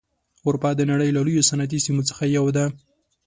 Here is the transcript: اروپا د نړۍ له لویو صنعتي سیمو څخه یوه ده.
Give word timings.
اروپا 0.47 0.69
د 0.75 0.81
نړۍ 0.91 1.09
له 1.13 1.21
لویو 1.25 1.47
صنعتي 1.49 1.79
سیمو 1.85 2.07
څخه 2.09 2.23
یوه 2.37 2.51
ده. 2.57 2.65